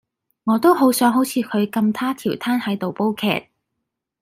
[0.45, 3.49] 我都好想好似佢咁佗佻攤喺度煲劇